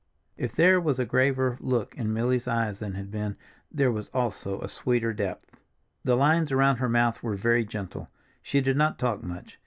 [0.35, 3.37] If there was a graver look in Milly's eyes than had been,
[3.71, 5.55] there was also a sweeter depth.
[6.03, 8.09] The lines around her mouth were very gentle.
[8.41, 9.59] She did not talk much.